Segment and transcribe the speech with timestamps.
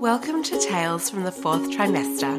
[0.00, 2.38] Welcome to Tales from the Fourth Trimester,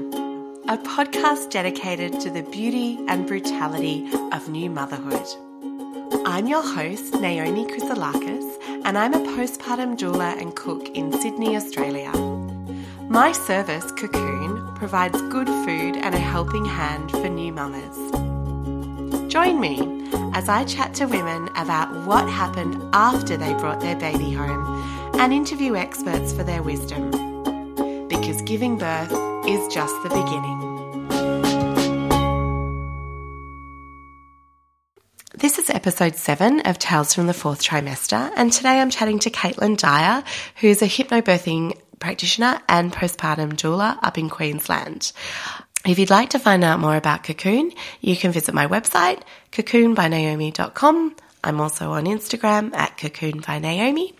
[0.67, 5.27] a podcast dedicated to the beauty and brutality of new motherhood.
[6.25, 12.11] I'm your host, Naomi Chrysolakis, and I'm a postpartum doula and cook in Sydney, Australia.
[13.07, 17.95] My service, Cocoon, provides good food and a helping hand for new mamas.
[19.31, 24.31] Join me as I chat to women about what happened after they brought their baby
[24.33, 27.20] home and interview experts for their wisdom
[28.31, 29.11] because giving birth
[29.45, 30.59] is just the beginning.
[35.33, 39.29] This is episode seven of Tales from the Fourth Trimester, and today I'm chatting to
[39.29, 40.23] Caitlin Dyer,
[40.57, 45.11] who's a hypnobirthing practitioner and postpartum doula up in Queensland.
[45.85, 51.15] If you'd like to find out more about Cocoon, you can visit my website, cocoonbynaomi.com.
[51.43, 54.13] I'm also on Instagram at cocoonbynaomi,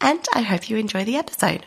[0.00, 1.64] and I hope you enjoy the episode.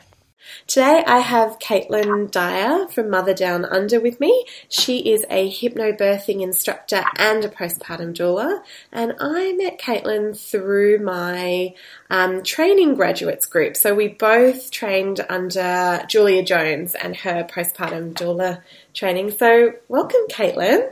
[0.68, 4.46] Today I have Caitlin Dyer from Mother Down Under with me.
[4.68, 8.62] She is a hypnobirthing instructor and a postpartum doula.
[8.92, 11.74] And I met Caitlin through my
[12.10, 13.76] um, training graduates group.
[13.78, 18.62] So we both trained under Julia Jones and her postpartum doula
[18.94, 19.32] training.
[19.32, 20.92] So welcome, Caitlin.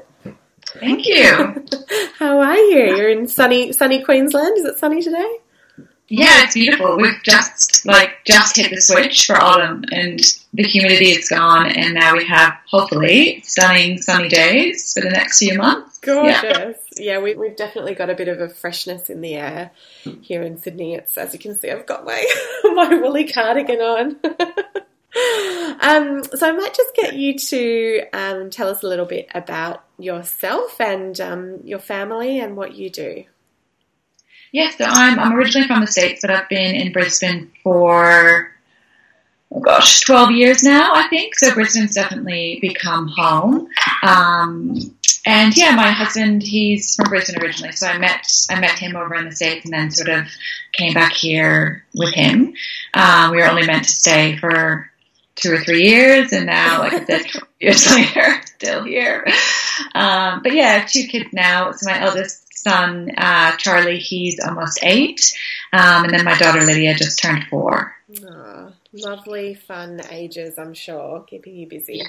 [0.79, 1.65] Thank you.
[2.19, 2.97] How are you?
[2.97, 4.57] You're in sunny sunny Queensland.
[4.57, 5.37] Is it sunny today?
[6.09, 6.97] Yeah, it's beautiful.
[6.97, 10.19] We've just like just hit the switch for autumn, and
[10.53, 15.39] the humidity is gone, and now we have hopefully stunning sunny days for the next
[15.39, 15.99] few months.
[15.99, 16.77] Gorgeous.
[16.95, 19.71] Yeah, yeah we, have definitely got a bit of a freshness in the air
[20.21, 20.93] here in Sydney.
[20.93, 22.25] It's as you can see, I've got my
[22.63, 24.15] my woolly cardigan on.
[25.81, 29.83] um, so I might just get you to um, tell us a little bit about
[29.99, 33.25] yourself and um, your family and what you do.
[34.57, 38.51] Yeah, so I'm, I'm originally from the States, but I've been in Brisbane for,
[39.51, 41.37] oh gosh, 12 years now, I think.
[41.37, 43.67] So Brisbane's definitely become home.
[44.01, 44.75] Um,
[45.27, 49.13] and yeah, my husband, he's from Brisbane originally, so I met I met him over
[49.13, 50.25] in the states, and then sort of
[50.71, 52.55] came back here with him.
[52.95, 54.89] Um, we were only meant to stay for
[55.35, 57.25] two or three years, and now, like I said,
[57.59, 59.23] years later, still here.
[59.93, 61.73] Um, but yeah, I have two kids now.
[61.73, 65.21] So my eldest son, uh, Charlie, he's almost eight.
[65.73, 67.95] Um, and then my daughter, Lydia, just turned four.
[68.25, 71.97] Oh, lovely, fun ages, I'm sure, keeping you busy.
[72.03, 72.07] Yeah.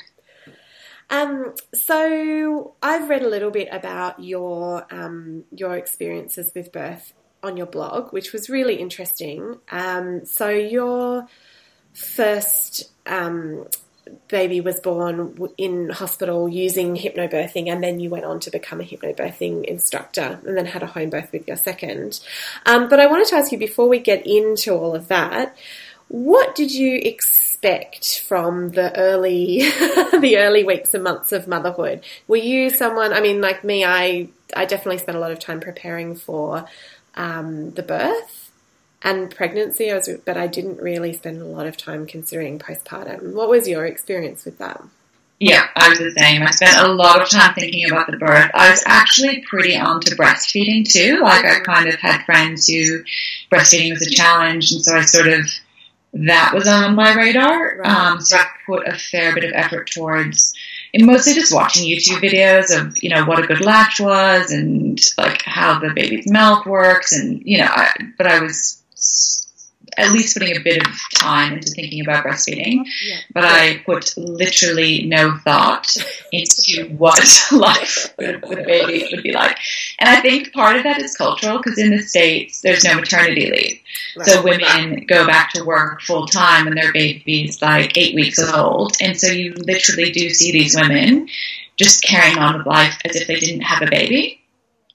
[1.11, 7.57] Um, so I've read a little bit about your um, your experiences with birth on
[7.57, 9.57] your blog, which was really interesting.
[9.71, 11.27] Um, so your
[11.95, 13.67] first um,
[14.29, 18.85] baby was born in hospital using hypnobirthing, and then you went on to become a
[18.85, 22.21] hypnobirthing instructor and then had a home birth with your second.
[22.67, 25.57] Um, but I wanted to ask you before we get into all of that,
[26.09, 29.59] what did you expect from the early
[30.21, 32.03] the early weeks and months of motherhood?
[32.27, 33.13] Were you someone?
[33.13, 36.67] I mean, like me, I I definitely spent a lot of time preparing for
[37.15, 38.48] um, the birth
[39.03, 43.33] and pregnancy, I was, but I didn't really spend a lot of time considering postpartum.
[43.33, 44.83] What was your experience with that?
[45.41, 46.43] Yeah, I was the same.
[46.43, 48.51] I spent a lot of time thinking about the birth.
[48.55, 51.21] I was actually pretty onto breastfeeding too.
[51.23, 53.05] Like I kind of had friends who
[53.53, 55.49] breastfeeding was a challenge, and so I sort of
[56.15, 57.81] that was on my radar.
[57.85, 60.55] Um, so I put a fair bit of effort towards
[60.95, 65.01] and mostly just watching YouTube videos of you know what a good latch was and
[65.17, 68.78] like how the baby's mouth works and you know I, but I was
[69.99, 72.85] at least putting a bit of time into thinking about breastfeeding.
[73.05, 73.19] Yeah.
[73.35, 75.89] But I put literally no thought
[76.33, 79.59] into what life with, with a baby would be like.
[79.99, 83.51] And I think part of that is cultural because in the States, there's no maternity
[83.51, 83.81] leave.
[84.17, 84.27] Right.
[84.27, 88.97] So women go back to work full time when their baby's like eight weeks old.
[89.01, 91.29] And so you literally do see these women
[91.77, 94.41] just carrying on with life as if they didn't have a baby.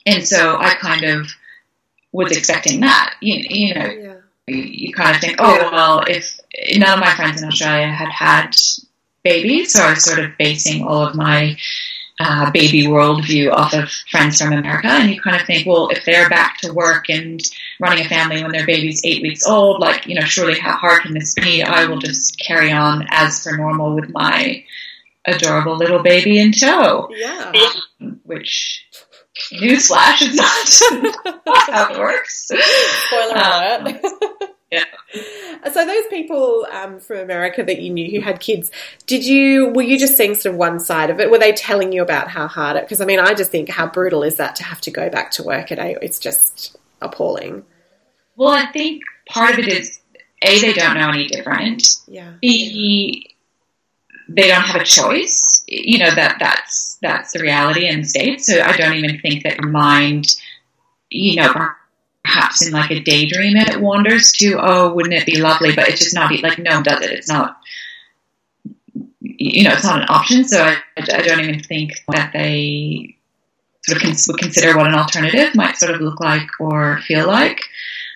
[0.05, 1.27] And so I kind of
[2.13, 3.15] was expecting that.
[3.21, 4.15] You, you know, yeah.
[4.47, 6.39] you, you, kind of think, oh, well, if
[6.77, 8.55] none of my friends in Australia had had
[9.23, 11.57] babies, so I was sort of basing all of my
[12.19, 14.87] uh, baby worldview off of friends from America.
[14.87, 17.41] And you kind of think, well, if they're back to work and
[17.79, 21.01] running a family when their baby's eight weeks old, like, you know, surely how hard
[21.01, 21.63] can this be?
[21.63, 24.63] I will just carry on as per normal with my
[25.25, 27.09] adorable little baby in tow.
[27.11, 27.51] Yeah.
[28.23, 28.85] Which
[29.51, 32.49] Newsflash, it's not how it works.
[33.07, 34.01] Spoiler um, alert.
[34.71, 34.85] yeah.
[35.71, 38.69] So those people um, from America that you knew who had kids,
[39.05, 41.31] did you were you just seeing sort of one side of it?
[41.31, 42.83] Were they telling you about how hard it?
[42.83, 45.31] Because I mean, I just think how brutal is that to have to go back
[45.31, 45.99] to work at eight?
[46.01, 47.63] It's just appalling.
[48.35, 50.01] Well, I think part of it is
[50.43, 52.01] a they don't know any different.
[52.07, 52.33] Yeah.
[52.41, 53.33] B
[54.27, 55.63] they don't have a choice.
[55.67, 58.47] You know that that's that's the reality in the states.
[58.47, 60.35] So I don't even think that your mind,
[61.13, 61.53] you know,
[62.23, 65.75] perhaps in like a daydream it wanders to, oh, wouldn't it be lovely?
[65.75, 67.11] But it's just not like no does it.
[67.11, 67.57] It's not.
[69.21, 70.43] You know, it's not an option.
[70.45, 73.15] So I, I don't even think that they
[73.85, 77.61] sort of would consider what an alternative might sort of look like or feel like.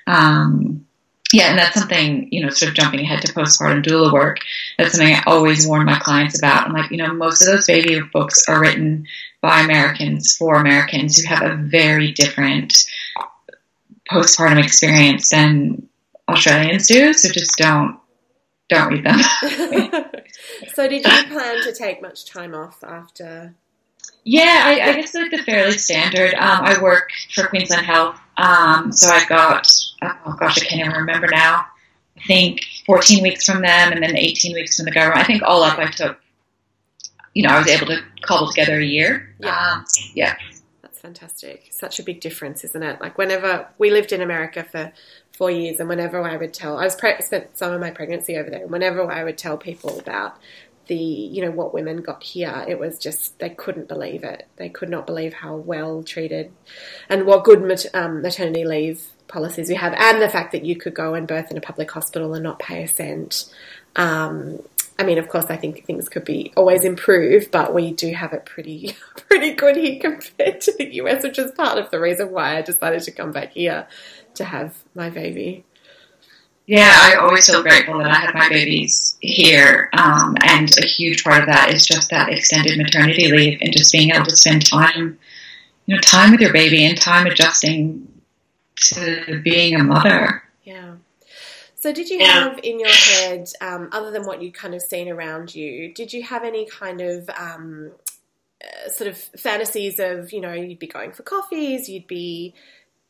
[0.05, 0.85] Um,
[1.33, 4.39] yeah, and that's something, you know, sort of jumping ahead to postpartum doula work.
[4.77, 6.67] That's something I always warn my clients about.
[6.67, 9.05] I'm like, you know, most of those baby books are written
[9.41, 12.85] by Americans for Americans who have a very different
[14.09, 15.87] postpartum experience than
[16.27, 17.13] Australians do.
[17.13, 17.99] So just don't
[18.69, 19.19] don't read them.
[20.73, 23.55] so did you plan to take much time off after
[24.29, 26.33] yeah, I, I guess like the fairly standard.
[26.33, 29.65] Um, I work for Queensland Health, um, so I got
[30.03, 31.65] oh gosh, I can't even remember now.
[32.17, 35.21] I think 14 weeks from them, and then 18 weeks from the government.
[35.21, 36.19] I think all up, I took.
[37.33, 39.35] You know, I was able to cobble together a year.
[39.39, 40.35] Yeah, um, yeah,
[40.81, 41.67] that's fantastic.
[41.71, 42.99] Such a big difference, isn't it?
[42.99, 44.91] Like whenever we lived in America for
[45.31, 48.37] four years, and whenever I would tell, I was pre- spent some of my pregnancy
[48.37, 50.37] over there, and whenever I would tell people about
[50.87, 54.69] the you know what women got here it was just they couldn't believe it they
[54.69, 56.51] could not believe how well treated
[57.09, 60.75] and what good mat- um, maternity leave policies we have and the fact that you
[60.75, 63.53] could go and birth in a public hospital and not pay a cent
[63.95, 64.59] um,
[64.99, 68.33] I mean, of course, I think things could be always improved, but we do have
[68.33, 68.95] it pretty,
[69.29, 72.61] pretty good here compared to the US, which is part of the reason why I
[72.61, 73.87] decided to come back here
[74.35, 75.65] to have my baby
[76.67, 81.23] yeah, I always feel grateful that I had my babies here, um, and a huge
[81.23, 84.65] part of that is just that extended maternity leave and just being able to spend
[84.65, 85.17] time,
[85.85, 88.05] you know, time with your baby and time adjusting
[88.75, 90.43] to being a mother.
[90.65, 90.95] Yeah.
[91.79, 95.09] So, did you have in your head, um, other than what you kind of seen
[95.09, 97.91] around you, did you have any kind of um,
[98.63, 102.55] uh, sort of fantasies of, you know, you'd be going for coffees, you'd be,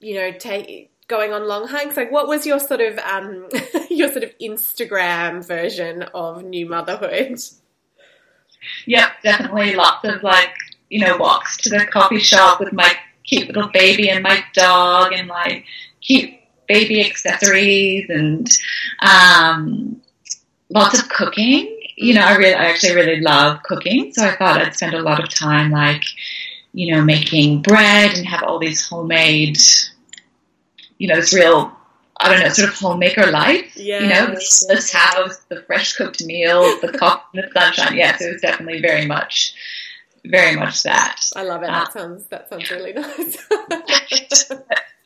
[0.01, 1.95] you know, take going on long hikes?
[1.95, 3.47] Like, what was your sort of um,
[3.89, 7.39] your sort of Instagram version of new motherhood?
[8.85, 10.53] Yeah, definitely lots of like
[10.89, 12.93] you know walks to the coffee shop with my
[13.23, 15.65] cute little baby and my dog and like
[16.01, 16.33] cute
[16.67, 18.49] baby accessories and
[19.01, 20.01] um,
[20.69, 21.73] lots of cooking.
[21.95, 25.01] You know, I really, I actually really love cooking, so I thought I'd spend a
[25.01, 26.03] lot of time like,
[26.73, 29.57] you know, making bread and have all these homemade
[30.97, 31.71] you know, this real,
[32.19, 33.75] I don't know, sort of homemaker life.
[33.75, 34.01] Yeah.
[34.01, 37.95] You know, this house, the fresh cooked meals, the coffee, the sunshine.
[37.95, 39.53] Yes, it was definitely very much,
[40.25, 41.19] very much that.
[41.35, 41.67] I love it.
[41.67, 42.93] That uh, sounds that sounds really
[44.23, 44.51] nice.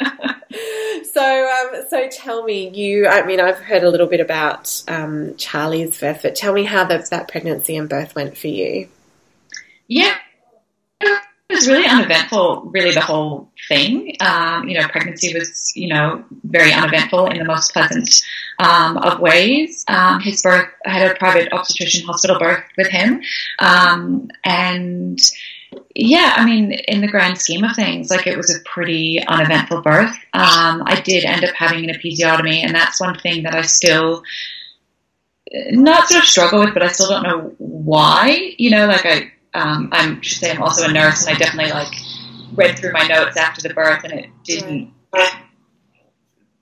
[1.14, 3.08] so, um, so tell me, you.
[3.08, 6.86] I mean, I've heard a little bit about um, Charlie's birth, but tell me how
[6.86, 8.88] the, that pregnancy and birth went for you.
[9.88, 10.16] Yeah,
[11.52, 14.16] it was really uneventful, really the whole thing.
[14.22, 18.10] Um, you know, pregnancy was, you know, very uneventful in the most pleasant
[18.60, 19.84] um, of ways.
[19.90, 23.22] Um, his birth, I had a private obstetrician hospital birth with him.
[23.60, 25.20] Um, and
[25.96, 29.82] yeah, I mean, in the grand scheme of things, like it was a pretty uneventful
[29.82, 30.14] birth.
[30.34, 34.24] Um, I did end up having an episiotomy, and that's one thing that I still
[35.72, 38.54] not sort of struggle with, but I still don't know why.
[38.58, 41.72] You know, like I um, I'm should say I'm also a nurse, and I definitely
[41.72, 41.94] like
[42.54, 44.94] read through my notes after the birth, and it didn't.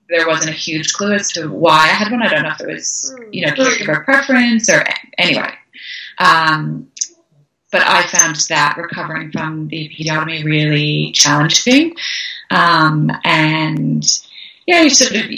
[0.08, 2.22] There wasn't a huge clue as to why I had one.
[2.22, 3.32] I don't know if it was hmm.
[3.32, 4.84] you know caregiver preference or
[5.18, 5.52] anyway.
[6.18, 6.90] Um,
[7.70, 11.94] but I found that recovering from the episiotomy really challenging,
[12.50, 14.04] um, and
[14.66, 15.30] yeah, you sort of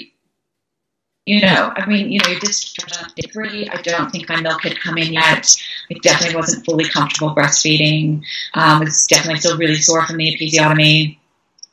[1.24, 3.68] you know, I mean, you know, you're discharged on day.
[3.68, 5.54] I don't think my milk had come in yet.
[5.90, 8.22] I definitely wasn't fully comfortable breastfeeding.
[8.54, 11.18] Um, was definitely still really sore from the episiotomy.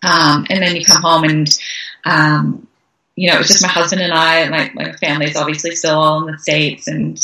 [0.03, 1.59] Um, and then you come home and,
[2.05, 2.67] um,
[3.15, 4.47] you know, it was just my husband and I.
[4.49, 6.87] My, my family is obviously still all in the States.
[6.87, 7.19] And,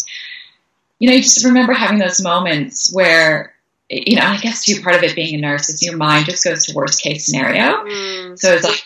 [1.05, 3.53] you know, you just remember having those moments where,
[3.91, 6.43] you know, I guess too, part of it being a nurse is your mind just
[6.43, 7.85] goes to worst case scenario.
[7.85, 8.39] Mm.
[8.39, 8.83] So it's like,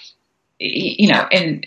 [0.60, 1.66] you know, and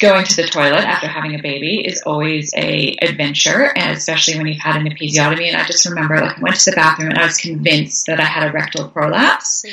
[0.00, 4.48] going to the toilet after having a baby is always a adventure, and especially when
[4.48, 5.48] you've had an episiotomy.
[5.48, 8.20] And I just remember, like, I went to the bathroom and I was convinced that
[8.20, 9.64] I had a rectal prolapse.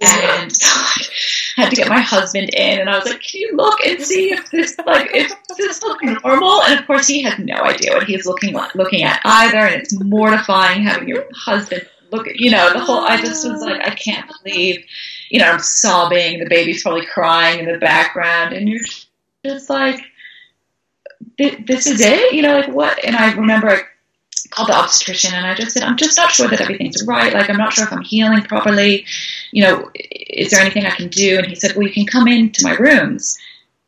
[0.00, 3.84] And I had to get my husband in, and I was like, "Can you look
[3.84, 7.56] and see if this like if this looking normal?" And of course, he had no
[7.56, 12.36] idea what he's looking looking at either, and it's mortifying having your husband look at
[12.36, 13.00] you know the whole.
[13.00, 14.84] I just was like, I can't believe,
[15.30, 16.38] you know, I'm sobbing.
[16.38, 18.84] The baby's probably crying in the background, and you're
[19.44, 20.00] just like,
[21.36, 23.04] this is it, you know, like what?
[23.04, 23.80] And I remember I
[24.50, 27.32] called the obstetrician and I just said, I'm just not sure that everything's right.
[27.32, 29.04] Like, I'm not sure if I'm healing properly.
[29.52, 31.38] You know, is there anything I can do?
[31.38, 33.38] And he said, Well, you can come into my rooms.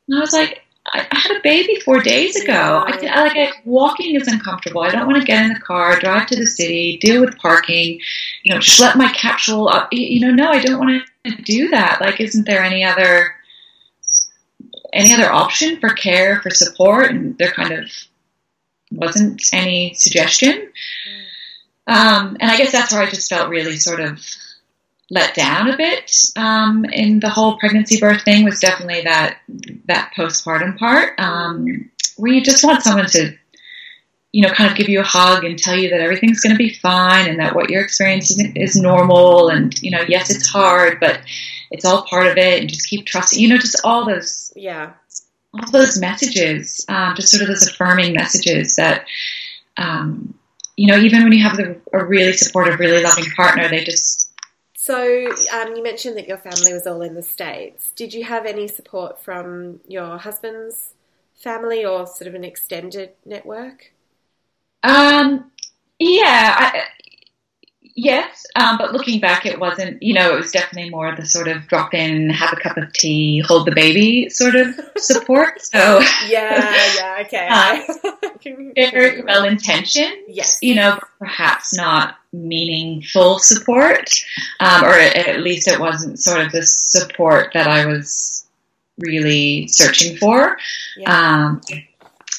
[0.08, 0.62] And I was like,
[0.92, 2.84] I, had a baby four days ago.
[2.86, 4.82] I, I, like I, walking is uncomfortable.
[4.82, 8.00] I don't want to get in the car, drive to the city, deal with parking.
[8.42, 9.88] You know, schlep my capsule up.
[9.92, 12.00] You know, no, I don't want to do that.
[12.00, 13.34] Like, isn't there any other
[14.92, 17.10] any other option for care for support?
[17.10, 17.90] And there kind of
[18.90, 20.72] wasn't any suggestion.
[21.86, 24.24] Um, and I guess that's where I just felt really sort of
[25.10, 29.38] let down a bit um, in the whole pregnancy birth thing was definitely that
[29.86, 31.18] that postpartum part.
[31.18, 33.36] Um, where you just want someone to
[34.32, 36.58] you know kind of give you a hug and tell you that everything's going to
[36.58, 41.00] be fine and that what you're experiencing is normal and you know yes it's hard
[41.00, 41.20] but
[41.70, 44.92] it's all part of it and just keep trusting you know just all those yeah.
[45.54, 49.06] all those messages um, just sort of those affirming messages that
[49.76, 50.34] um,
[50.76, 54.29] you know even when you have the, a really supportive really loving partner they just
[54.90, 57.92] so um, you mentioned that your family was all in the States.
[57.94, 60.94] Did you have any support from your husband's
[61.36, 63.92] family or sort of an extended network?
[64.82, 65.52] Um,
[66.00, 66.86] yeah,
[67.94, 70.02] Yes, um, but looking back, it wasn't.
[70.02, 72.92] You know, it was definitely more the sort of drop in, have a cup of
[72.92, 75.60] tea, hold the baby sort of support.
[75.62, 77.48] So yeah, yeah, okay.
[77.50, 77.80] uh,
[78.90, 80.14] very well intentioned.
[80.28, 84.10] Yes, you know, perhaps not meaningful support,
[84.60, 88.46] um, or at least it wasn't sort of the support that I was
[88.98, 90.56] really searching for.
[90.96, 91.10] Yeah.
[91.12, 91.60] Um,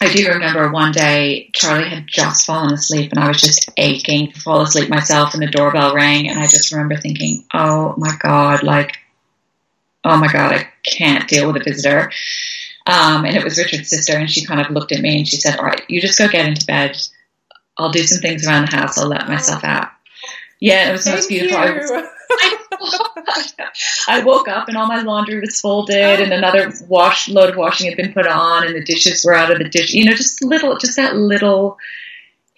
[0.02, 4.32] I do remember one day Charlie had just fallen asleep and I was just aching
[4.32, 8.12] to fall asleep myself and the doorbell rang and I just remember thinking, oh my
[8.20, 8.98] God, like,
[10.04, 12.12] oh my God, I can't deal with a visitor.
[12.88, 15.36] Um, and it was Richard's sister and she kind of looked at me and she
[15.36, 16.98] said, all right, you just go get into bed.
[17.78, 18.98] I'll do some things around the house.
[18.98, 19.90] I'll let myself out.
[20.60, 21.60] Yeah, it was the most beautiful.
[21.60, 22.58] I
[24.24, 27.98] woke up and all my laundry was folded and another wash load of washing had
[27.98, 29.94] been put on and the dishes were out of the dish.
[29.94, 31.78] You know, just little, just that little,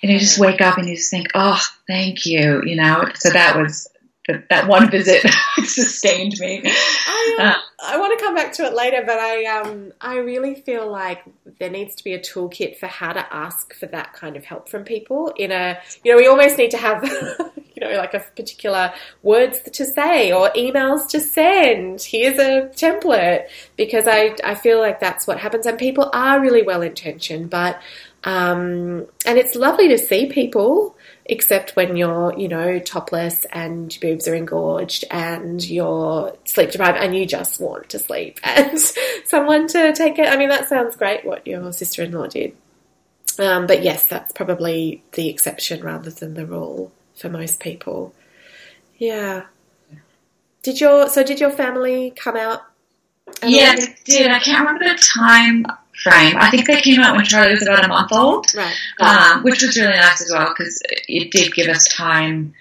[0.01, 3.05] and you just wake up and you just think, oh, thank you, you know.
[3.15, 3.87] So that was
[4.27, 5.25] that, that one visit
[5.63, 6.61] sustained me.
[6.65, 10.17] I, um, uh, I want to come back to it later, but I um I
[10.17, 11.23] really feel like
[11.59, 14.69] there needs to be a toolkit for how to ask for that kind of help
[14.69, 15.33] from people.
[15.37, 17.03] In a you know we almost need to have
[17.75, 22.01] you know like a particular words to say or emails to send.
[22.01, 26.63] Here's a template because I I feel like that's what happens, and people are really
[26.63, 27.81] well intentioned, but
[28.23, 34.11] um and it's lovely to see people except when you're, you know, topless and your
[34.11, 38.79] boobs are engorged and you're sleep deprived and you just want to sleep and
[39.25, 40.27] someone to take it.
[40.27, 42.55] I mean, that sounds great what your sister in law did.
[43.39, 48.13] Um, but yes, that's probably the exception rather than the rule for most people.
[48.97, 49.45] Yeah.
[50.61, 52.61] Did your so did your family come out?
[53.43, 54.31] Yeah, they did.
[54.31, 55.65] I can't remember the time
[55.95, 56.35] frame.
[56.37, 58.75] I think they came out when Charlie was about a month old, right.
[58.99, 62.53] um, which was really nice as well because it did give us time,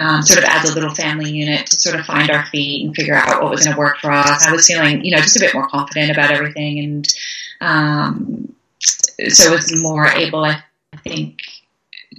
[0.00, 2.94] um, sort of as a little family unit, to sort of find our feet and
[2.94, 4.46] figure out what was going to work for us.
[4.46, 7.14] I was feeling, you know, just a bit more confident about everything, and
[7.60, 10.62] um, so was more able, I
[11.04, 11.38] think,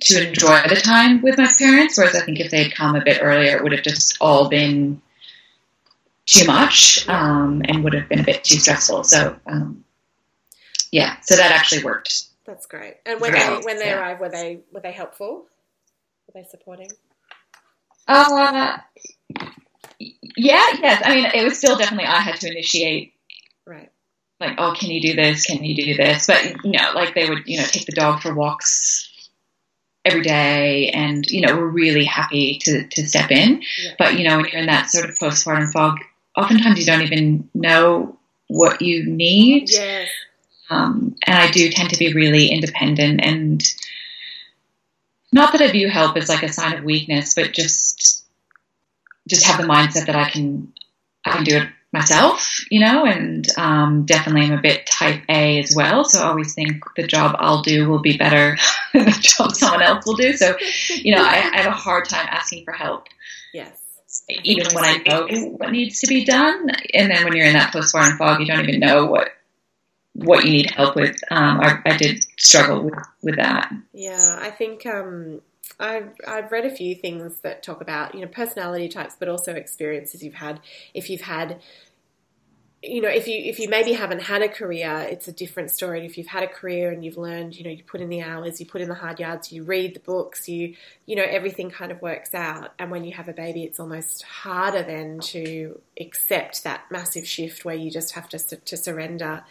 [0.01, 1.97] to enjoy the time with my parents.
[1.97, 5.01] Whereas I think if they'd come a bit earlier, it would have just all been
[6.25, 9.03] too much um, and would have been a bit too stressful.
[9.03, 9.83] So um,
[10.91, 12.23] yeah, so that actually worked.
[12.45, 12.95] That's great.
[13.05, 13.99] And when they when they yeah.
[13.99, 15.45] arrived, were they were they helpful?
[16.27, 16.89] Were they supporting?
[18.07, 18.77] Uh,
[19.99, 21.01] yeah, yes.
[21.03, 23.13] I mean, it was still definitely I had to initiate.
[23.65, 23.91] Right.
[24.39, 25.45] Like, oh, can you do this?
[25.45, 26.27] Can you do this?
[26.27, 29.09] But you know, like they would, you know, take the dog for walks
[30.05, 33.63] every day, and you know, we're really happy to to step in.
[33.83, 33.91] Yeah.
[33.97, 35.97] But you know, when you're in that sort of postpartum fog,
[36.37, 38.17] oftentimes you don't even know
[38.47, 39.69] what you need.
[39.69, 40.09] Yes.
[40.69, 43.63] Um, and I do tend to be really independent and
[45.31, 48.25] not that I view help as like a sign of weakness, but just
[49.27, 50.73] just have the mindset that I can
[51.25, 55.59] I can do it myself, you know, and um, definitely I'm a bit type A
[55.59, 56.03] as well.
[56.03, 58.57] So I always think the job I'll do will be better
[58.93, 60.33] than the job someone else will do.
[60.33, 60.55] So,
[60.89, 63.07] you know, I, I have a hard time asking for help.
[63.53, 63.83] Yes.
[64.43, 66.69] Even when I know what needs to be done.
[66.93, 69.31] And then when you're in that postpartum fog, you don't even know what
[70.17, 71.15] what you need help with.
[71.29, 73.71] Um, I, I, did struggle with, with that.
[73.93, 75.41] Yeah, I think um,
[75.79, 79.53] I've, I've read a few things that talk about, you know, personality types, but also
[79.53, 80.59] experiences you've had.
[80.93, 81.61] If you've had
[82.83, 86.05] you know, if you if you maybe haven't had a career, it's a different story.
[86.05, 88.59] If you've had a career and you've learned, you know, you put in the hours,
[88.59, 90.75] you put in the hard yards, you read the books, you
[91.07, 92.73] you know, everything kind of works out.
[92.77, 97.65] And when you have a baby, it's almost harder then to accept that massive shift
[97.65, 99.43] where you just have to to surrender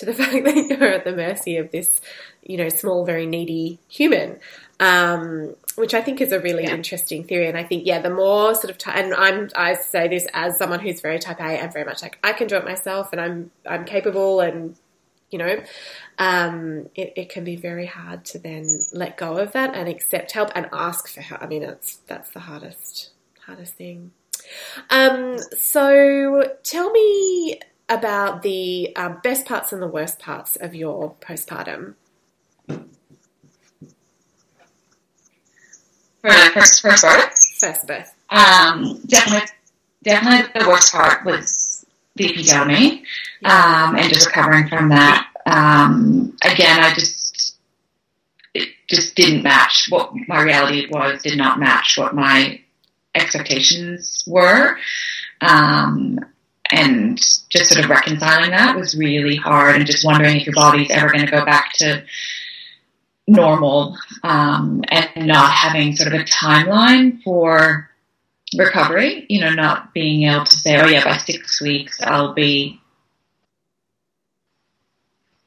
[0.00, 2.00] to the fact that you're at the mercy of this,
[2.42, 4.40] you know, small, very needy human.
[4.80, 6.74] Um, which I think is a really yeah.
[6.74, 7.48] interesting theory.
[7.48, 10.56] And I think, yeah, the more sort of, t- and I'm, I say this as
[10.56, 13.20] someone who's very type A and very much like, I can do it myself and
[13.20, 14.74] I'm, I'm capable and,
[15.30, 15.62] you know,
[16.18, 18.64] um, it, it can be very hard to then
[18.94, 21.42] let go of that and accept help and ask for help.
[21.42, 23.10] I mean, that's, that's the hardest,
[23.44, 24.12] hardest thing.
[24.88, 31.14] Um, so tell me about the uh, best parts and the worst parts of your
[31.20, 31.94] postpartum.
[36.20, 37.54] For first, first birth?
[37.58, 38.14] First birth.
[38.30, 39.48] Um, definitely,
[40.02, 43.02] definitely the worst part was the episiotomy
[43.44, 45.28] um, and just recovering from that.
[45.46, 47.56] Um, again, I just
[48.54, 51.22] it just didn't match what my reality was.
[51.22, 52.60] Did not match what my
[53.14, 54.76] expectations were.
[55.40, 56.20] Um,
[56.72, 60.90] and just sort of reconciling that was really hard and just wondering if your body's
[60.90, 62.02] ever going to go back to
[63.26, 67.88] normal um, and not having sort of a timeline for
[68.56, 72.80] recovery, you know, not being able to say, oh yeah, by six weeks I'll be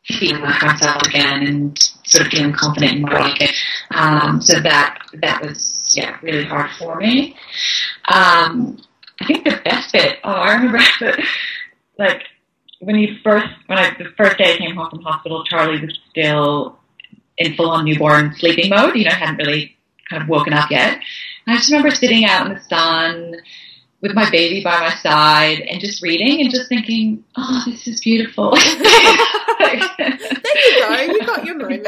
[0.05, 3.47] feeling like myself again and sort of feeling confident in my body.
[3.91, 7.35] Um, so that that was yeah really hard for me.
[8.09, 8.79] Um,
[9.21, 10.19] I think the best bit.
[10.23, 11.19] Oh, I remember that,
[11.97, 12.23] like
[12.79, 15.99] when you first when I the first day I came home from hospital, Charlie was
[16.09, 16.79] still
[17.37, 18.95] in full on newborn sleeping mode.
[18.95, 19.75] You know, hadn't really
[20.09, 20.93] kind of woken up yet.
[21.45, 23.35] And I just remember sitting out in the sun
[24.01, 28.01] with my baby by my side and just reading and just thinking, oh, this is
[28.01, 28.51] beautiful.
[29.59, 31.01] there you go.
[31.01, 31.87] You got your moment.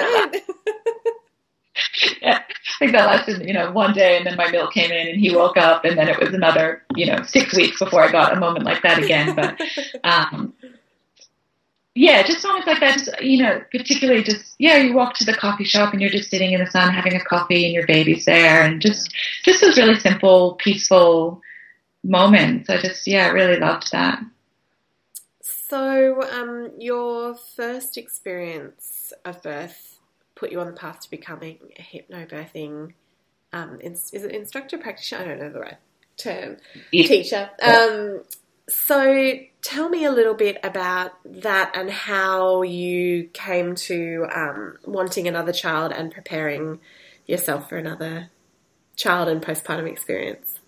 [2.22, 5.08] Yeah, I think that lasted, you know, one day and then my milk came in
[5.08, 8.12] and he woke up and then it was another, you know, six weeks before I
[8.12, 9.36] got a moment like that again.
[9.36, 9.60] But,
[10.04, 10.54] um,
[11.94, 15.34] yeah, just moments like that, just, you know, particularly just, yeah, you walk to the
[15.34, 18.26] coffee shop and you're just sitting in the sun having a coffee and your baby's
[18.26, 21.42] there and just, just those really simple, peaceful
[22.04, 22.70] moments.
[22.70, 24.20] I just, yeah, really loved that.
[25.42, 29.95] So, um, your first experience of birth
[30.36, 32.94] put you on the path to becoming a hypnobirthing,
[33.54, 35.22] um, is it instructor, practitioner?
[35.22, 35.78] I don't know the right
[36.18, 36.58] term.
[36.92, 37.08] Yeah.
[37.08, 37.50] Teacher.
[37.62, 38.24] Um,
[38.68, 45.28] so tell me a little bit about that and how you came to um, wanting
[45.28, 46.80] another child and preparing
[47.26, 48.30] yourself for another
[48.96, 50.60] child and postpartum experience.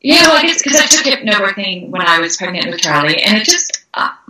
[0.00, 3.36] Yeah, well, I guess because I took hypnobirthing when I was pregnant with Charlie, and
[3.36, 3.69] it just,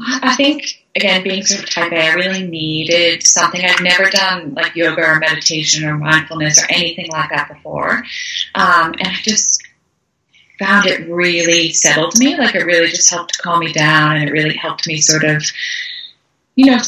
[0.00, 3.60] I think, again, being sort of type A, I really needed something.
[3.64, 8.04] I'd never done like yoga or meditation or mindfulness or anything like that before.
[8.54, 9.62] Um, and I just
[10.58, 12.36] found it really settled me.
[12.36, 15.42] Like it really just helped calm me down and it really helped me sort of,
[16.54, 16.78] you know,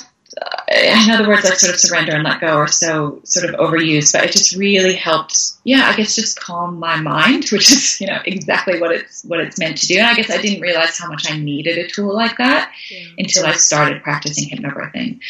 [0.74, 4.12] in other words, like sort of surrender and let go are so sort of overused,
[4.12, 5.37] but it just really helped.
[5.64, 9.40] Yeah, I guess just calm my mind, which is you know exactly what it's what
[9.40, 9.98] it's meant to do.
[9.98, 13.06] And I guess I didn't realize how much I needed a tool like that yeah.
[13.18, 15.20] until I started practicing hypnobirthing.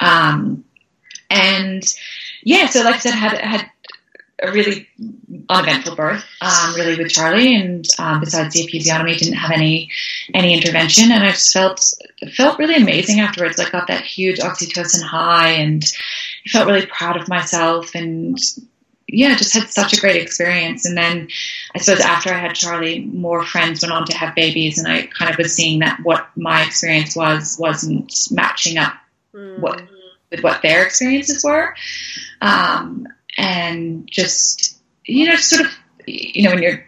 [0.00, 0.64] Um,
[1.30, 1.82] and
[2.42, 3.70] yeah, so like I said, had had
[4.40, 4.88] a really
[5.48, 9.90] uneventful birth, um, really with Charlie, and um, besides the episiotomy, didn't have any
[10.32, 11.94] any intervention, and I just felt
[12.26, 13.60] felt really amazing afterwards.
[13.60, 15.84] I got that huge oxytocin high, and
[16.46, 18.38] I felt really proud of myself, and
[19.06, 20.84] yeah, just had such a great experience.
[20.84, 21.28] And then
[21.74, 25.06] I suppose after I had Charlie, more friends went on to have babies, and I
[25.06, 28.94] kind of was seeing that what my experience was wasn't matching up
[29.34, 29.58] mm.
[29.60, 29.82] what
[30.30, 31.74] with what their experiences were.
[32.40, 36.84] Um, and just you know sort of you know when you're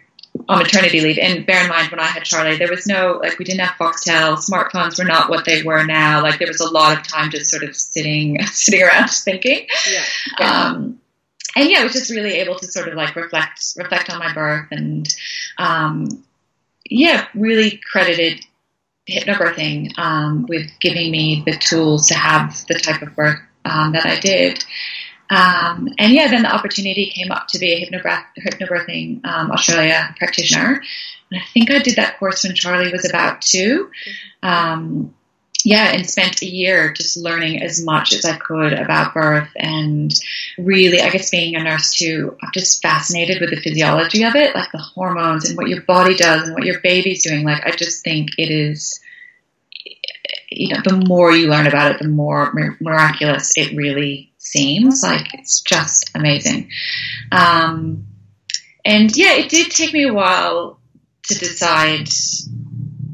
[0.47, 1.17] on maternity leave.
[1.19, 3.75] And bear in mind when I had Charlie there was no like we didn't have
[3.77, 4.37] Foxtel.
[4.37, 6.21] Smartphones were not what they were now.
[6.21, 9.67] Like there was a lot of time just sort of sitting sitting around thinking.
[9.89, 10.05] Yeah.
[10.45, 10.99] Um,
[11.55, 14.33] and yeah I was just really able to sort of like reflect reflect on my
[14.33, 15.07] birth and
[15.57, 16.23] um,
[16.89, 18.45] yeah really credited
[19.09, 24.05] hypnobirthing um, with giving me the tools to have the type of birth um, that
[24.05, 24.63] I did
[25.31, 30.83] um, and yeah, then the opportunity came up to be a hypnobirthing um, Australia practitioner.
[31.31, 33.89] And I think I did that course when Charlie was about 2
[34.43, 35.13] um,
[35.63, 40.11] yeah, and spent a year just learning as much as I could about birth and
[40.57, 44.55] really, I guess being a nurse too, I'm just fascinated with the physiology of it,
[44.55, 47.45] like the hormones and what your body does and what your baby's doing.
[47.45, 48.99] Like, I just think it is
[50.49, 55.03] you know, the more you learn about it, the more miraculous it really seems.
[55.03, 56.69] Like it's just amazing.
[57.31, 58.07] Um,
[58.83, 60.79] and yeah, it did take me a while
[61.23, 62.07] to decide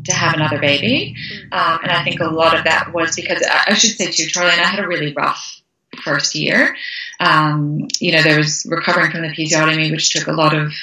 [0.05, 1.15] to have another baby.
[1.51, 4.51] Um, and I think a lot of that was because I should say too, Charlie
[4.51, 5.61] and I had a really rough
[6.03, 6.75] first year.
[7.19, 10.73] Um, you know, there was recovering from the episiotomy, which took a lot of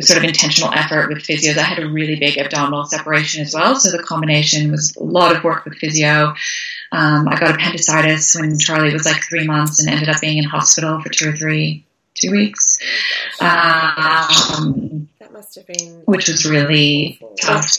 [0.00, 1.56] sort of intentional effort with physios.
[1.56, 5.34] I had a really big abdominal separation as well, so the combination was a lot
[5.34, 6.34] of work with physio.
[6.92, 10.44] Um, I got appendicitis when Charlie was like three months and ended up being in
[10.44, 12.78] hospital for two or three, two weeks.
[13.40, 17.76] Oh um, that must have been, which was really tough.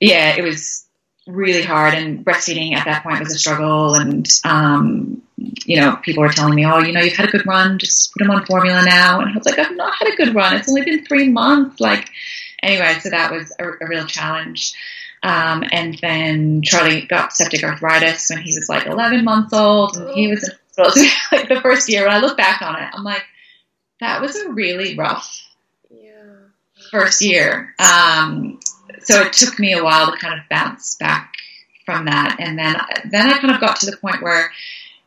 [0.00, 0.86] Yeah, it was
[1.26, 5.22] really hard, and breastfeeding at that point was a struggle, and um,
[5.64, 8.12] you know, people were telling me, oh, you know, you've had a good run, just
[8.12, 9.20] put him on formula now.
[9.20, 10.56] And I was like, I've not had a good run.
[10.56, 11.80] It's only been three months.
[11.80, 12.10] Like,
[12.62, 14.74] anyway, so that was a, a real challenge.
[15.22, 20.10] Um, and then Charlie got septic arthritis when he was like 11 months old, and
[20.10, 21.10] he was in hospital.
[21.32, 23.24] like the first year, when I look back on it, I'm like,
[24.00, 25.46] that was a really rough
[25.90, 26.10] yeah.
[26.90, 27.74] first year.
[27.78, 28.60] Um,
[29.02, 31.34] so it took me a while to kind of bounce back
[31.84, 32.76] from that, and then
[33.10, 34.52] then I kind of got to the point where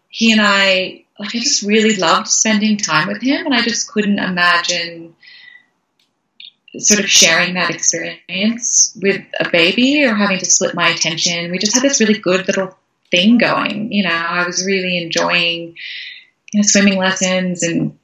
[0.10, 3.92] he and I, like, I just really loved spending time with him, and I just
[3.92, 5.16] couldn't imagine
[6.78, 11.52] sort of sharing that experience with a baby or having to split my attention.
[11.52, 12.76] We just had this really good little
[13.12, 13.92] thing going.
[13.92, 15.76] You know, I was really enjoying
[16.52, 17.98] you know, swimming lessons and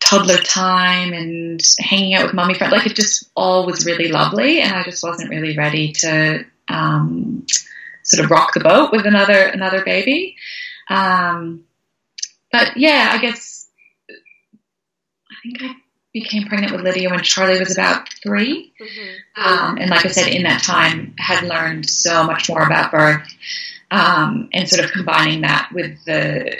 [0.00, 2.72] toddler time and hanging out with mommy friends.
[2.72, 7.46] Like it just all was really lovely, and I just wasn't really ready to um,
[8.02, 10.36] sort of rock the boat with another another baby.
[10.90, 11.64] Um,
[12.50, 13.68] but yeah, I guess
[14.10, 15.74] I think I
[16.12, 19.42] became pregnant with Lydia when Charlie was about 3 mm-hmm.
[19.42, 23.26] um, and like I said, in that time, had learned so much more about birth,
[23.90, 26.56] um, and sort of combining that with the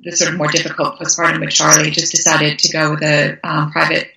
[0.00, 3.72] the sort of more difficult postpartum with Charlie, just decided to go with a um,
[3.72, 4.08] private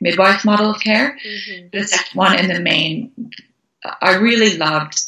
[0.00, 1.18] midwife model of care.
[1.24, 1.68] Mm-hmm.
[1.72, 3.32] The second one and the main,
[4.02, 5.00] I really loved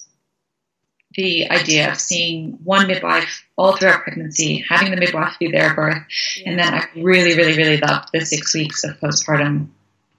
[1.15, 5.77] the idea of seeing one midwife all throughout pregnancy, having the midwife be there at
[5.77, 6.03] birth,
[6.39, 6.51] yeah.
[6.51, 9.69] and then I really, really, really loved the six weeks of postpartum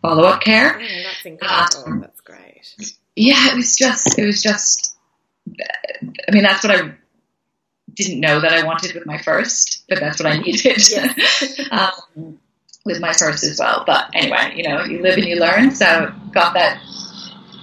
[0.02, 0.80] follow up care.
[0.80, 1.84] Oh, that's incredible.
[1.86, 2.98] Um, that's great.
[3.16, 4.96] Yeah, it was just, it was just,
[5.50, 6.94] I mean, that's what I
[7.94, 10.82] didn't know that I wanted with my first, but that's what I needed
[11.72, 12.40] um,
[12.86, 13.84] with my first as well.
[13.86, 16.82] But anyway, you know, you live and you learn, so got that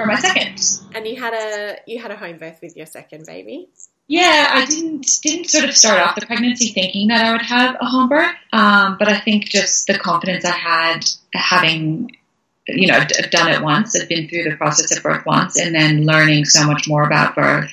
[0.01, 0.61] for my second.
[0.95, 3.69] And you had a you had a home birth with your second baby.
[4.09, 7.77] Yeah, I didn't didn't sort of start off the pregnancy thinking that I would have
[7.81, 12.17] a home birth, um, but I think just the confidence I had having
[12.67, 16.07] you know done it once, I'd been through the process of birth once, and then
[16.07, 17.73] learning so much more about birth.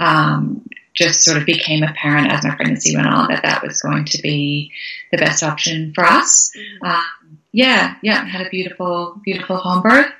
[0.00, 4.06] Um, just sort of became apparent as my pregnancy went on that that was going
[4.06, 4.72] to be
[5.12, 6.52] the best option for us.
[6.56, 6.86] Mm-hmm.
[6.86, 10.10] Um, yeah, yeah, had a beautiful, beautiful home birth.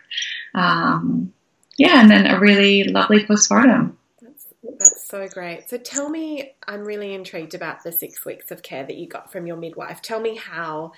[0.54, 1.32] Um,
[1.76, 3.94] yeah, and then a really lovely postpartum.
[4.20, 4.46] That's,
[4.78, 5.68] that's so great.
[5.68, 9.30] So tell me, I'm really intrigued about the six weeks of care that you got
[9.30, 10.02] from your midwife.
[10.02, 10.92] Tell me how,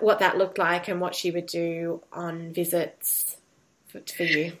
[0.00, 3.36] what that looked like and what she would do on visits
[3.88, 4.52] for, for you.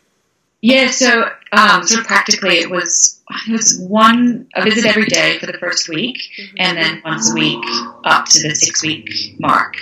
[0.64, 5.40] Yeah, so um, sort of practically, it was it was one a visit every day
[5.40, 6.54] for the first week, mm-hmm.
[6.60, 7.64] and then once a week
[8.04, 9.74] up to the six week mark.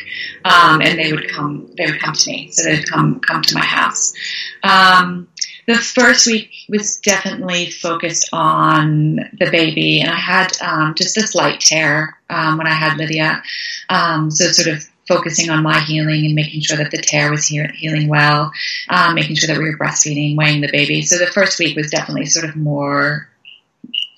[0.46, 3.54] Um, and they would come they would come to me, so they'd come come to
[3.54, 4.14] my house.
[4.62, 5.28] Um,
[5.70, 11.22] the first week was definitely focused on the baby, and I had um, just a
[11.22, 13.42] slight tear um, when I had Lydia.
[13.88, 17.46] Um, so sort of focusing on my healing and making sure that the tear was
[17.46, 18.50] he- healing well,
[18.88, 21.02] um, making sure that we were breastfeeding, weighing the baby.
[21.02, 23.28] So the first week was definitely sort of more,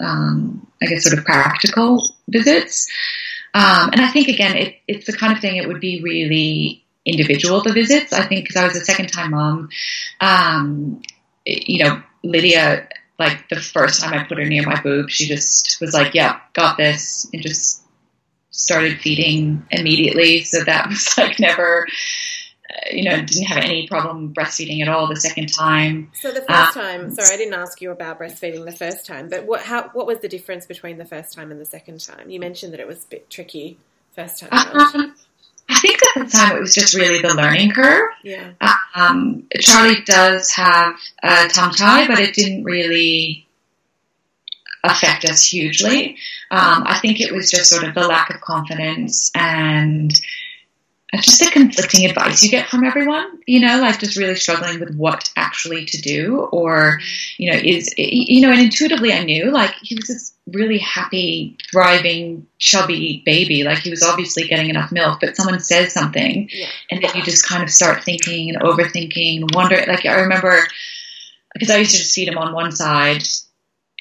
[0.00, 2.90] um, I guess, sort of practical visits.
[3.52, 6.82] Um, and I think again, it, it's the kind of thing it would be really
[7.04, 8.12] individual the visits.
[8.12, 9.68] I think because I was a second time mom,
[10.20, 11.02] um,
[11.44, 15.80] you know, Lydia, like the first time I put her near my boob, she just
[15.80, 17.82] was like, "Yeah, got this," and just
[18.50, 20.44] started feeding immediately.
[20.44, 21.86] So that was like never,
[22.70, 26.10] uh, you know, didn't have any problem breastfeeding at all the second time.
[26.14, 29.28] So the first um, time, sorry, I didn't ask you about breastfeeding the first time,
[29.28, 32.30] but what how what was the difference between the first time and the second time?
[32.30, 33.78] You mentioned that it was a bit tricky
[34.14, 34.50] first time.
[34.52, 35.14] Um,
[35.72, 38.10] I think at the time it was just really the learning curve.
[38.22, 38.52] Yeah.
[38.94, 43.46] Um, Charlie does have a tongue tie, but it didn't really
[44.84, 46.16] affect us hugely.
[46.50, 50.12] Um, I think it was just sort of the lack of confidence and
[51.20, 54.94] just the conflicting advice you get from everyone, you know, like just really struggling with
[54.96, 57.00] what actually to do, or,
[57.36, 61.56] you know, is, you know, and intuitively I knew like he was this really happy,
[61.70, 63.62] thriving, chubby baby.
[63.62, 66.66] Like he was obviously getting enough milk, but someone says something, Yeah.
[66.90, 69.84] and then you just kind of start thinking and overthinking and wonder.
[69.86, 70.66] Like I remember,
[71.52, 73.22] because I used to just feed him on one side,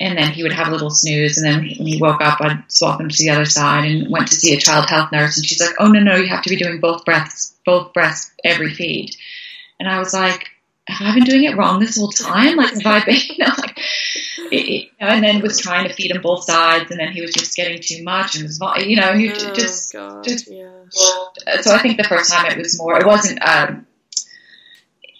[0.01, 2.63] and then he would have a little snooze, and then when he woke up, I'd
[2.69, 5.45] swap him to the other side, and went to see a child health nurse, and
[5.45, 8.73] she's like, "Oh no, no, you have to be doing both breaths, both breaths every
[8.73, 9.15] feed,"
[9.79, 10.47] and I was like.
[10.87, 12.57] Have I been doing it wrong this whole time?
[12.57, 15.87] Like, have I been, you know, like, it, it, you know, and then was trying
[15.87, 18.59] to feed him both sides, and then he was just getting too much, and was,
[18.85, 20.67] you know, and you Oh, just God, just- yeah.
[20.89, 23.85] so I think the first time it was more, it wasn't, um,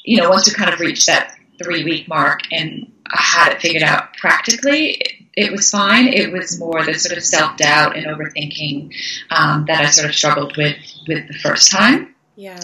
[0.04, 3.62] you know, once you kind of reached that three week mark and I had it
[3.62, 6.08] figured out practically, it, it was fine.
[6.08, 8.94] It was more the sort of self doubt and overthinking
[9.30, 12.16] um, that I sort of struggled with with the first time.
[12.36, 12.60] Yeah.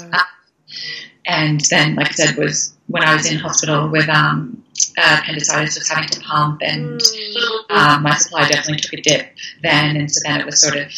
[1.25, 4.63] And then, like I said, was when I was in hospital with um,
[4.97, 7.71] uh, appendicitis, was having to pump, and Mm.
[7.71, 9.97] um, my supply definitely took a dip then.
[9.97, 10.91] And so then it was sort of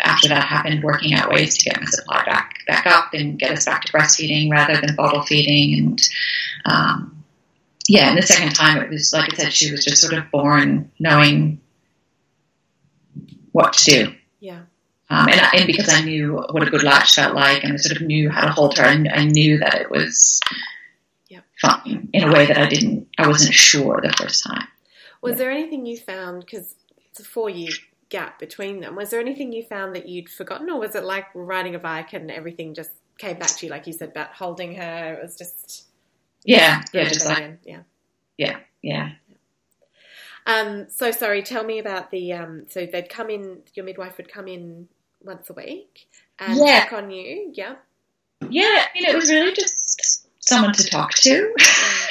[0.00, 3.50] after that happened, working out ways to get my supply back back up and get
[3.52, 5.78] us back to breastfeeding rather than bottle feeding.
[5.78, 6.08] And
[6.66, 7.17] um,
[7.88, 10.30] yeah, and the second time it was like I said, she was just sort of
[10.30, 11.60] born knowing
[13.52, 14.14] what to do.
[14.40, 14.60] Yeah.
[15.10, 17.96] Um, and, and because I knew what a good latch felt like, and I sort
[18.00, 20.40] of knew how to hold her, and I knew that it was
[21.28, 21.44] Yep.
[21.60, 24.66] fine in a way that I didn't, I wasn't sure the first time.
[25.22, 25.38] Was Yeah.
[25.38, 26.74] there anything you found because
[27.10, 27.70] it's a four year
[28.10, 28.96] gap between them?
[28.96, 32.12] Was there anything you found that you'd forgotten, or was it like riding a bike
[32.12, 35.14] and everything just came back to you, like you said about holding her?
[35.14, 35.86] It was just
[36.48, 37.84] Yeah, yeah, remember just that like again.
[38.38, 38.58] yeah.
[38.82, 39.10] yeah.
[40.46, 42.64] Um, so sorry, tell me about the um.
[42.68, 43.60] So they'd come in.
[43.74, 44.88] Your midwife would come in
[45.22, 46.08] once a week
[46.38, 46.80] and Yeah.
[46.80, 47.52] check on you.
[47.54, 47.76] Yeah.
[48.50, 49.87] Yeah, I mean, it was really just
[50.48, 51.54] someone to talk to.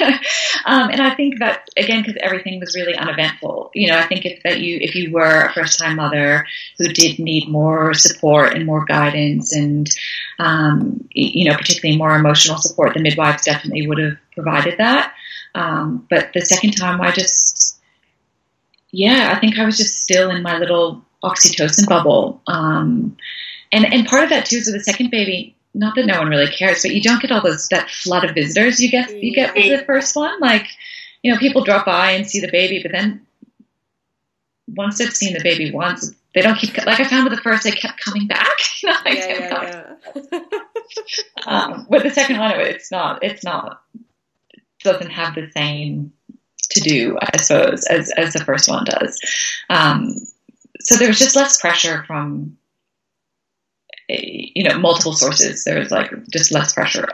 [0.64, 4.24] um, and I think that, again, because everything was really uneventful, you know, I think
[4.24, 6.46] if that you, if you were a first time mother
[6.78, 9.88] who did need more support and more guidance and,
[10.38, 15.14] um, you know, particularly more emotional support, the midwives definitely would have provided that.
[15.54, 17.80] Um, but the second time I just,
[18.90, 22.40] yeah, I think I was just still in my little oxytocin bubble.
[22.46, 23.16] Um,
[23.72, 26.28] and, and part of that too is with the second baby, not that no one
[26.28, 29.34] really cares, but you don't get all those that flood of visitors you get you
[29.34, 30.40] get with the first one.
[30.40, 30.66] Like,
[31.22, 33.26] you know, people drop by and see the baby, but then
[34.66, 37.64] once they've seen the baby once, they don't keep like I found with the first,
[37.64, 38.48] they kept coming back.
[38.82, 40.40] You know, like, Yeah, yeah, yeah.
[41.46, 43.24] Um, with the second one, it's not.
[43.24, 43.82] It's not.
[44.84, 46.12] Doesn't have the same
[46.70, 49.20] to do, I suppose, as as the first one does.
[49.68, 50.14] Um,
[50.80, 52.56] so there was just less pressure from,
[54.08, 55.64] you know, multiple sources.
[55.64, 57.08] There was like just less pressure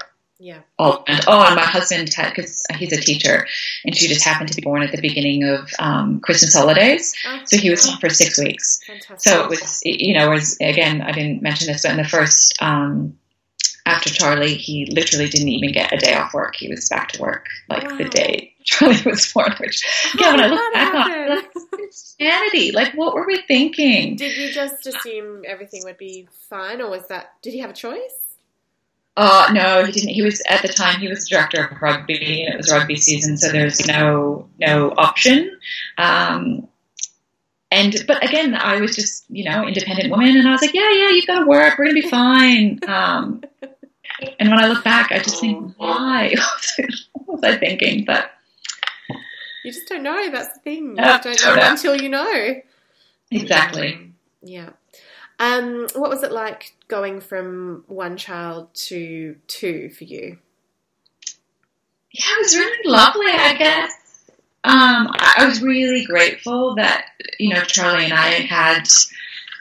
[0.45, 0.61] yeah.
[0.79, 3.47] all and oh, and my husband because he's a teacher,
[3.85, 7.41] and she just happened to be born at the beginning of um, Christmas holidays, Oh,
[7.45, 8.81] so he was home for six weeks.
[8.87, 9.21] fantastic.
[9.21, 12.61] So it was, you know, was again, I didn't mention this, but in the first,
[12.61, 13.17] um,
[13.87, 16.57] after Charlie, he literally didn't even get a day off work.
[16.57, 20.47] He was back to work like the day Charlie was born, which, again, when I
[20.47, 22.73] look back on like, insanity.
[22.73, 24.17] Like, what were we thinking?
[24.17, 27.35] Did you just assume everything would be fine, or was that?
[27.43, 28.21] Did he have a choice?
[29.17, 30.09] Uh, no, he didn't.
[30.09, 32.97] He was, at the time, he was the director of rugby, and it was rugby
[32.97, 35.59] season, so there's no, no option.
[35.99, 36.67] Um,
[37.71, 40.91] and, but again, I was just, you know, independent woman, and I was like, yeah,
[40.91, 42.81] yeah, you've got to work, we're going to be fine.
[42.89, 43.45] Um,
[44.41, 46.35] and when I look back, I just think, why?
[47.13, 48.05] what was I thinking?
[48.05, 48.31] But
[49.65, 50.31] You just don't know.
[50.31, 50.91] That's the thing.
[50.91, 52.55] You don't know until you know.
[53.31, 54.13] exactly.
[54.43, 54.71] Yeah.
[55.39, 60.39] Um, what was it like going from one child to two for you?
[62.13, 63.93] Yeah, it was really lovely, I guess.
[64.65, 67.07] Um, I was really grateful that,
[67.41, 68.85] you know, Charlie and I had,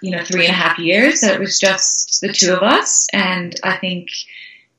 [0.02, 1.22] you know, three and a half years.
[1.22, 3.08] That it was just the two of us.
[3.14, 4.10] And I think,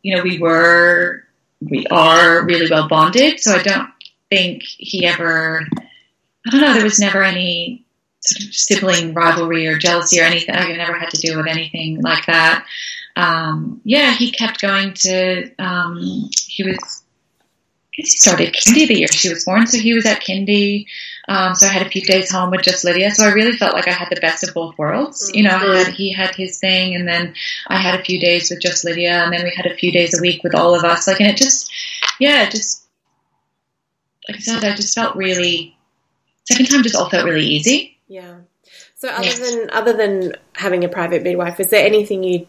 [0.03, 1.25] you know, we were,
[1.61, 3.41] we are really well bonded.
[3.41, 3.91] So I don't
[4.31, 5.67] think he ever,
[6.47, 7.85] I don't know, there was never any
[8.21, 10.55] sort of sibling rivalry or jealousy or anything.
[10.55, 12.67] I never had to deal with anything like that.
[13.17, 17.03] Um, yeah, he kept going to, um, he was,
[17.93, 20.87] I guess he started kindy the year she was born, so he was at kindy.
[21.29, 23.13] Um, so I had a few days home with just Lydia.
[23.13, 25.31] So I really felt like I had the best of both worlds.
[25.33, 27.35] You know, I had, he had his thing, and then
[27.69, 30.19] I had a few days with just Lydia, and then we had a few days
[30.19, 31.07] a week with all of us.
[31.07, 31.73] Like, and it just,
[32.19, 32.84] yeah, it just,
[34.29, 35.77] like I said, I just felt really.
[36.45, 37.99] Second time just all felt really easy.
[38.09, 38.37] Yeah.
[38.97, 39.35] So other Yeah.
[39.35, 42.47] than other than having a private midwife, is there anything you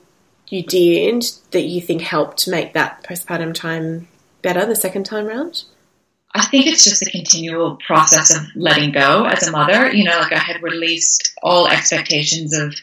[0.47, 4.07] you did that you think helped make that postpartum time
[4.41, 5.63] better the second time round?
[6.33, 9.89] I think it's just a continual process of letting go as a mother.
[9.93, 12.75] You know, like I had released all expectations of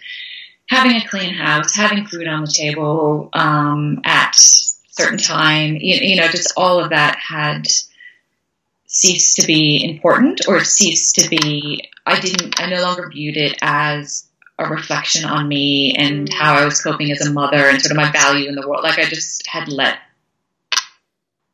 [0.68, 5.76] having a clean house, having food on the table um, at certain time.
[5.76, 7.66] You, you know, just all of that had
[8.92, 11.88] ceased to be important or ceased to be.
[12.06, 12.60] I didn't.
[12.60, 14.26] I no longer viewed it as
[14.58, 16.32] a reflection on me and Mm.
[16.34, 18.84] how I was coping as a mother and sort of my value in the world.
[18.84, 19.98] Like I just had let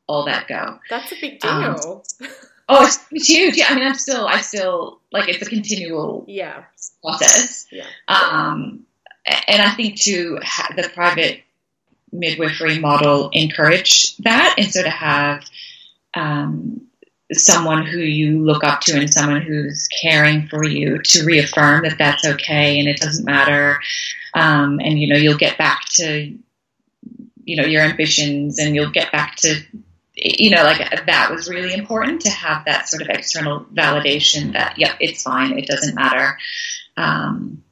[0.06, 0.78] all that go.
[0.90, 2.04] That's a big Um, deal.
[2.70, 3.56] Oh, it's, it's huge.
[3.56, 6.64] Yeah, I mean, I'm still, I still like it's a continual yeah.
[7.02, 7.66] process.
[7.72, 7.86] Yeah.
[8.08, 8.80] Um,
[9.24, 11.40] and I think to ha- the private
[12.12, 15.44] midwifery model encourage that, and so to have
[16.12, 16.87] um,
[17.32, 21.98] someone who you look up to and someone who's caring for you to reaffirm that
[21.98, 23.80] that's okay and it doesn't matter,
[24.34, 26.38] um, and you know you'll get back to
[27.44, 29.60] you know your ambitions and you'll get back to
[30.14, 34.78] you know like that was really important to have that sort of external validation that
[34.78, 35.58] yep it's fine.
[35.58, 36.38] It doesn't matter.
[36.96, 37.62] Um,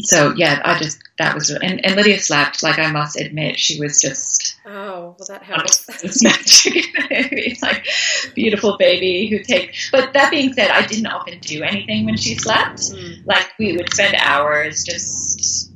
[0.00, 3.78] so yeah i just that was and, and lydia slept like i must admit she
[3.80, 5.86] was just Oh, well, that helps.
[6.22, 7.86] magic it's like
[8.34, 12.34] beautiful baby who take but that being said i didn't often do anything when she
[12.36, 13.26] slept Mm.
[13.26, 15.70] like we would spend hours just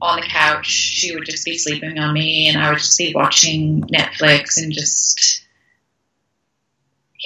[0.00, 3.12] on the couch she would just be sleeping on me and i would just be
[3.14, 5.42] watching netflix and just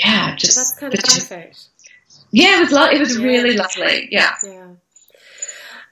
[0.04, 1.58] yeah just That's kind of perfect.
[2.30, 3.24] yeah it was lo- it was Yeah.
[3.24, 4.68] really lovely yeah Yeah.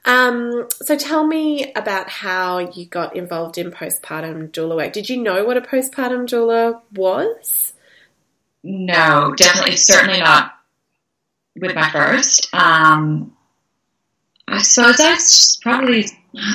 [0.07, 4.92] Um, so tell me about how you got involved in postpartum doula work.
[4.92, 7.75] Did you know what a postpartum doula was?
[8.62, 10.53] no definitely certainly not
[11.61, 13.37] with my first um
[14.49, 16.07] i suppose i s- probably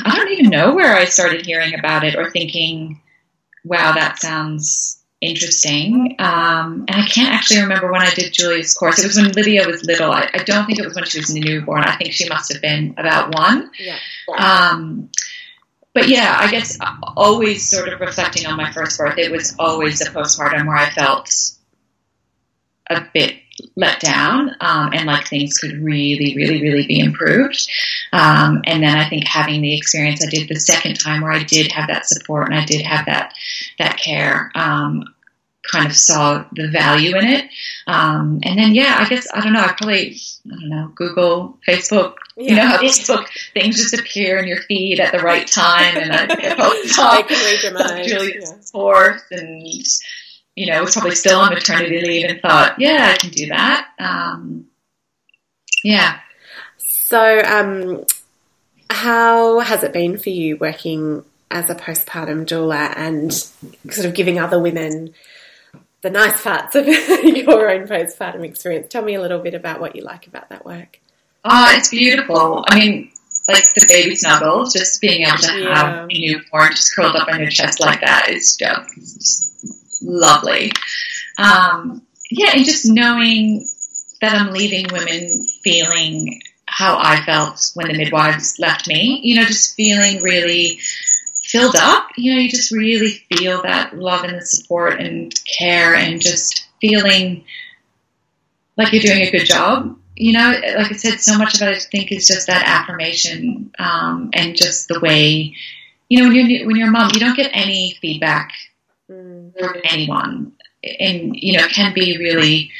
[0.06, 3.02] i don't even know where i started hearing about it or thinking
[3.66, 6.16] wow that sounds interesting.
[6.20, 9.00] Um, and i can't actually remember when i did julia's course.
[9.00, 10.12] It was when lydia was little.
[10.12, 11.84] I, I don't think it was when she was newborn.
[11.84, 13.72] I think she must have been about one.
[13.80, 13.98] Yeah.
[14.38, 15.10] um,
[15.94, 16.78] but yeah, I guess
[17.18, 20.90] always sort of reflecting on my first birth, it was always a postpartum where I
[20.90, 21.30] felt
[22.90, 23.36] a bit
[23.76, 27.68] let down um, and like things could really, really, really be improved.
[28.14, 31.44] Um, and then I think having the experience I did the second time where I
[31.44, 33.34] did have that support and I did have that
[33.80, 34.52] that care.
[34.56, 35.06] Um,
[35.72, 37.50] kind of saw the value in it.
[37.86, 41.60] Um, and then, yeah, I guess, I don't know, I probably, I don't know, Google,
[41.68, 45.98] Facebook, you know how Facebook things just appear in your feed at the right time,
[45.98, 48.08] and I think I post I off your mind.
[48.08, 49.86] Julia's fourth, and
[50.56, 53.88] you know was probably still on maternity leave, and thought, yeah, I can do that.
[54.00, 54.66] Um,
[55.84, 56.20] yeah,
[56.78, 58.04] So, um,
[58.90, 64.40] how has it been for you working as a postpartum doula and sort of giving
[64.40, 65.14] other women
[66.02, 68.88] the nice parts of your own postpartum experience?
[68.90, 71.00] Tell me a little bit about what you like about that work.
[71.46, 72.64] oh, it's beautiful.
[72.68, 73.12] I mean.
[73.48, 75.76] Like the baby snuggles, just being able to Yeah.
[75.76, 79.54] have a newborn just curled up on your chest like that is just, just
[80.02, 80.72] lovely.
[81.38, 83.66] Um, yeah, and just knowing
[84.22, 89.20] that I'm leaving women feeling how I felt when the midwives left me.
[89.24, 90.80] You know, just feeling really
[91.44, 92.08] filled up.
[92.16, 96.68] You know, you just really feel that love and the support and care and just
[96.80, 97.44] feeling
[98.78, 99.98] like you're doing a good job.
[100.16, 103.72] You know, like I said, so much of it I think is just that affirmation
[103.80, 105.56] um, and just the way,
[106.10, 108.54] you know, when you're when you're a mom, you don't get any feedback
[109.12, 109.60] Mm.
[109.60, 112.72] from anyone, and you know, it can be really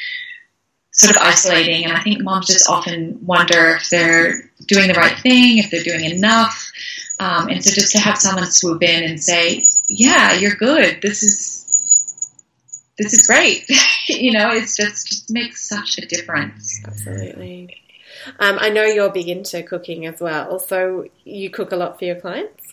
[0.92, 1.84] sort of isolating.
[1.84, 5.82] And I think moms just often wonder if they're doing the right thing, if they're
[5.82, 6.70] doing enough.
[7.20, 11.02] Um, and so just to have someone swoop in and say, "Yeah, you're good.
[11.02, 12.32] This is
[12.98, 13.68] this is great,"
[14.08, 16.80] you know, it's just just makes such a difference.
[16.86, 17.76] Absolutely.
[18.38, 22.04] Um, I know you're big into cooking as well, so you cook a lot for
[22.06, 22.72] your clients.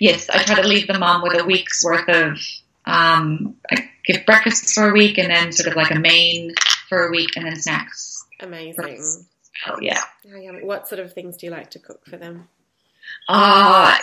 [0.00, 2.38] Yes, I try to leave the mom with a week's worth of.
[2.86, 6.54] Um, I give breakfast for a week, and then sort of like a main
[6.88, 8.24] for a week, and then snacks.
[8.40, 9.26] Amazing.
[9.66, 10.00] Oh yeah.
[10.24, 10.62] Yummy.
[10.62, 12.48] What sort of things do you like to cook for them?
[13.28, 13.96] Uh,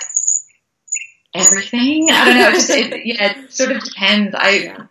[1.34, 2.08] everything.
[2.12, 2.52] I don't know.
[2.52, 4.36] Just, it, yeah, it sort of depends.
[4.36, 4.86] I Yeah.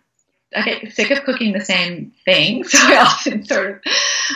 [0.55, 3.81] I get sick of cooking the same thing, so I often sort of,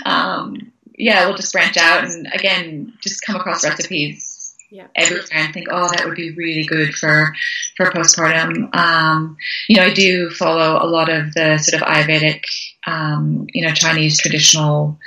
[0.03, 4.26] um, yeah, we'll just branch out and again, just come across recipes
[4.69, 4.87] Yeah.
[4.95, 7.33] and think, oh, that would be really good for
[7.75, 8.75] for postpartum.
[8.75, 9.37] Um,
[9.69, 12.43] you know, I do follow a lot of the sort of Ayurvedic,
[12.85, 14.99] um, you know, Chinese traditional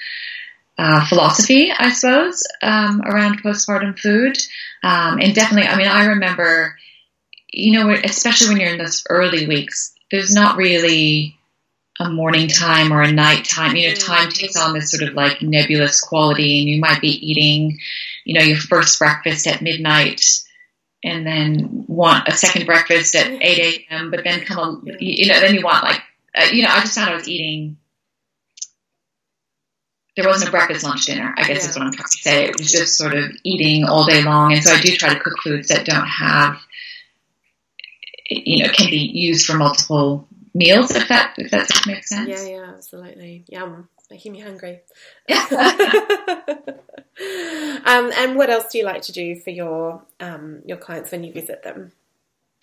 [0.78, 4.38] uh, philosophy, I suppose, um, around postpartum food.
[4.82, 6.76] Um, and definitely, I mean, I remember
[7.52, 11.36] you know, especially when you're in those early weeks, there's not really
[12.01, 13.76] a morning time or a night time.
[13.76, 17.09] You know, time takes on this sort of like nebulous quality, and you might be
[17.09, 17.78] eating,
[18.24, 20.24] you know, your first breakfast at midnight
[21.05, 25.40] and then want a second breakfast at 8 a.m., but then come, a, you know,
[25.40, 26.03] then you want like,
[26.34, 27.76] uh, you know, I just found I was eating.
[30.16, 31.34] There wasn't a breakfast, lunch, dinner.
[31.36, 31.70] I guess yeah.
[31.70, 32.44] is what I'm trying to say.
[32.46, 35.20] It was just sort of eating all day long, and so I do try to
[35.20, 36.59] cook foods that don't have,
[38.28, 40.90] you know, can be used for multiple meals.
[40.90, 42.28] If that if that makes sense.
[42.28, 43.44] Yeah, yeah, absolutely.
[43.48, 44.80] Yum, making me hungry.
[45.30, 45.40] um,
[48.16, 51.32] and what else do you like to do for your um, your clients when you
[51.32, 51.92] visit them?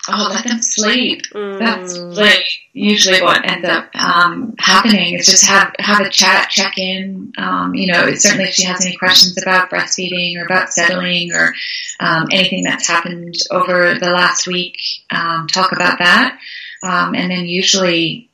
[0.09, 1.23] Oh, let them sleep.
[1.33, 1.59] Mm.
[1.59, 6.77] That's like usually what ends up um, happening is just have have a chat, check
[6.77, 7.33] in.
[7.37, 11.53] Um, you know, certainly if she has any questions about breastfeeding or about settling or
[11.99, 14.77] um, anything that's happened over the last week,
[15.09, 16.39] um, talk about that.
[16.83, 18.29] Um, and then usually,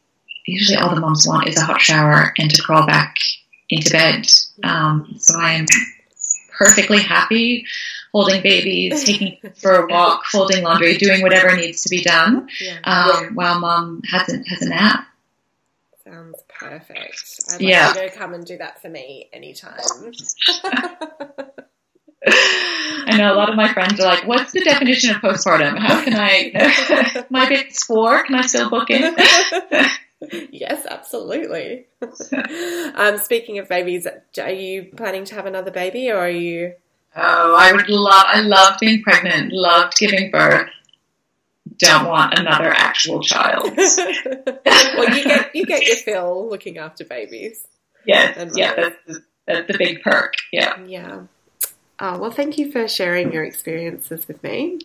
[0.46, 3.16] usually all the moms want is a hot shower and to crawl back
[3.70, 4.28] into bed.
[4.64, 5.66] Um, so I am
[6.58, 7.66] perfectly happy
[8.14, 12.80] holding babies, taking for a walk, folding laundry, doing whatever needs to be done yeah.
[12.84, 15.08] Um, while mom has a, has a nap.
[16.04, 17.24] Sounds perfect.
[17.50, 17.88] I'd like yeah.
[17.90, 19.80] you to come and do that for me anytime.
[23.14, 25.78] I know a lot of my friends are like, "What's the definition of postpartum?
[25.78, 27.26] How can I?
[27.30, 28.24] my baby's four.
[28.24, 29.16] Can I still book in?"
[30.52, 31.86] yes, absolutely.
[32.96, 34.08] um, speaking of babies,
[34.42, 36.74] are you planning to have another baby, or are you?
[37.16, 38.26] Oh, I would love.
[38.28, 39.54] I love being pregnant.
[39.54, 40.70] Loved giving birth.
[41.78, 43.64] Don't want another actual child.
[43.76, 47.68] well, you get you get your fill looking after babies.
[48.06, 50.34] Yes, yeah, that's the, that's the big perk.
[50.52, 51.22] Yeah, yeah.
[52.00, 54.80] Oh, well, thank you for sharing your experiences with me.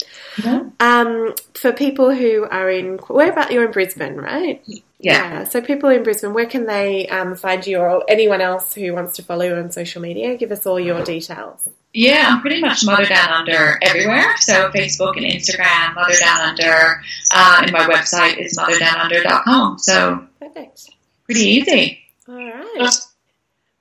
[0.45, 0.65] Yeah.
[0.79, 4.63] Um, for people who are in, where about you're in Brisbane, right?
[4.67, 4.83] Yeah.
[5.01, 5.45] yeah.
[5.45, 9.17] So people in Brisbane, where can they um, find you or anyone else who wants
[9.17, 10.37] to follow you on social media?
[10.37, 11.67] Give us all your details.
[11.95, 14.37] Yeah, I'm pretty much Mother Down Under everywhere.
[14.39, 17.03] So Facebook and Instagram, Mother Down Under,
[17.33, 19.79] uh, and my website is motherdownunder.com.
[19.79, 20.91] So perfect.
[21.25, 21.99] Pretty easy.
[22.29, 22.95] All right.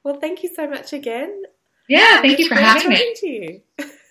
[0.03, 1.43] Well, thank you so much again.
[1.87, 3.61] Yeah, thank you for having me.